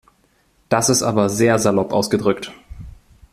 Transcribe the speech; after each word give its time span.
Das 0.67 0.89
ist 0.89 1.03
aber 1.03 1.29
sehr 1.29 1.59
salopp 1.59 1.93
ausgedrückt. 1.93 2.51